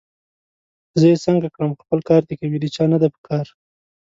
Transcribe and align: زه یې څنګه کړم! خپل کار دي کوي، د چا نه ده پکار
زه 0.99 1.05
یې 1.11 1.17
څنګه 1.25 1.47
کړم! 1.55 1.71
خپل 1.81 1.99
کار 2.09 2.21
دي 2.29 2.35
کوي، 2.39 2.57
د 2.61 2.65
چا 2.75 2.83
نه 2.93 2.97
ده 3.01 3.07
پکار 3.15 3.45